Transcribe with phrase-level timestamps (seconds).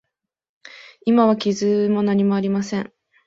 [1.05, 2.91] 今は傷も何もありません。